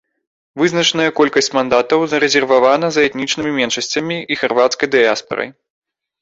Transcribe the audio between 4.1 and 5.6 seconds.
і харвацкай дыяспарай.